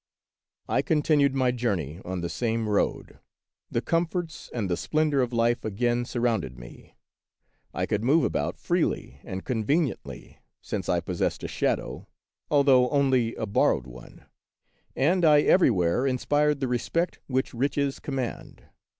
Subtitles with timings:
[0.67, 3.19] I continued my journey on the same road;
[3.69, 6.95] the comforts and the splendor of life again sur rounded me;
[7.71, 12.07] I could move about freely and con veniently, since I possessed a shadow,
[12.49, 14.25] although only a borrowed one;
[14.95, 18.63] and I everywhere inspired the respect which riches command.